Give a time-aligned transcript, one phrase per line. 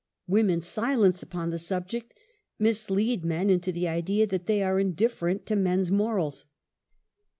[0.25, 2.15] "Woman's silence upon the sub ject
[2.57, 6.45] mislead men into the idea that they are indiffer ent to man's morals.